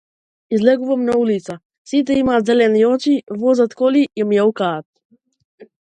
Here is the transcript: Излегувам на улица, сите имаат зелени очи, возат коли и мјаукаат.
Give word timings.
Излегувам 0.51 1.03
на 1.05 1.17
улица, 1.17 1.59
сите 1.85 2.13
имаат 2.13 2.45
зелени 2.45 2.85
очи, 2.93 3.15
возат 3.45 3.75
коли 3.81 4.03
и 4.23 4.29
мјаукаат. 4.31 4.87